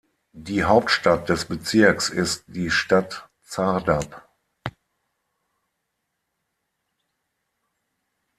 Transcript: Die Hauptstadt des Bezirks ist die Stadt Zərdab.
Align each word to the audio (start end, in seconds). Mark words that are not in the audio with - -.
Die 0.33 0.63
Hauptstadt 0.63 1.29
des 1.29 1.45
Bezirks 1.45 2.09
ist 2.09 2.45
die 2.47 2.71
Stadt 2.71 3.29
Zərdab. 3.43 4.27